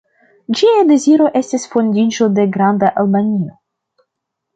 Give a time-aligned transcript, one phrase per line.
[0.59, 3.53] Ĝia deziro estis fondiĝo de Granda Albanio.